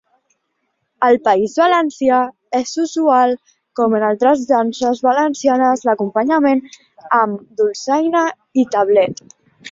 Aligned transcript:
Al 1.07 1.17
País 1.25 1.57
Valencià 1.63 2.21
és 2.59 2.71
usual 2.83 3.33
com 3.79 3.95
en 3.97 4.05
altres 4.07 4.41
danses 4.51 5.01
valencianes 5.07 5.83
l'acompanyament 5.89 6.63
amb 7.19 7.43
dolçaina 7.61 8.23
i 8.63 8.67
tabalet. 8.77 9.23